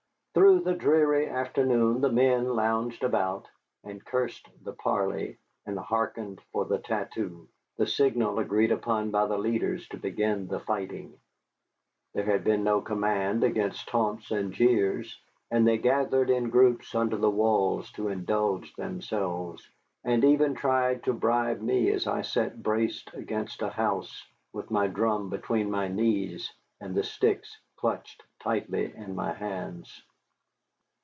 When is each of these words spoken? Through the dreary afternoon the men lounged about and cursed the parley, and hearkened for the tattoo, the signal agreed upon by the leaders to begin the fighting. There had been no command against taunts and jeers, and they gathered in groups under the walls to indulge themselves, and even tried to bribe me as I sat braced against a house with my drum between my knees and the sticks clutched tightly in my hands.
Through 0.33 0.61
the 0.61 0.73
dreary 0.73 1.27
afternoon 1.27 1.99
the 1.99 2.09
men 2.11 2.45
lounged 2.55 3.03
about 3.03 3.49
and 3.83 4.03
cursed 4.05 4.47
the 4.63 4.71
parley, 4.71 5.35
and 5.65 5.77
hearkened 5.77 6.39
for 6.53 6.63
the 6.63 6.77
tattoo, 6.79 7.49
the 7.75 7.85
signal 7.85 8.39
agreed 8.39 8.71
upon 8.71 9.11
by 9.11 9.25
the 9.25 9.37
leaders 9.37 9.85
to 9.89 9.97
begin 9.97 10.47
the 10.47 10.61
fighting. 10.61 11.19
There 12.13 12.23
had 12.23 12.45
been 12.45 12.63
no 12.63 12.79
command 12.79 13.43
against 13.43 13.89
taunts 13.89 14.31
and 14.31 14.53
jeers, 14.53 15.19
and 15.51 15.67
they 15.67 15.77
gathered 15.77 16.29
in 16.29 16.49
groups 16.49 16.95
under 16.95 17.17
the 17.17 17.29
walls 17.29 17.91
to 17.93 18.07
indulge 18.07 18.73
themselves, 18.75 19.69
and 20.05 20.23
even 20.23 20.55
tried 20.55 21.03
to 21.03 21.13
bribe 21.13 21.59
me 21.59 21.89
as 21.91 22.07
I 22.07 22.21
sat 22.21 22.63
braced 22.63 23.13
against 23.13 23.61
a 23.61 23.69
house 23.69 24.25
with 24.53 24.71
my 24.71 24.87
drum 24.87 25.29
between 25.29 25.69
my 25.69 25.89
knees 25.89 26.53
and 26.79 26.95
the 26.95 27.03
sticks 27.03 27.57
clutched 27.75 28.23
tightly 28.39 28.93
in 28.95 29.13
my 29.13 29.33
hands. 29.33 30.01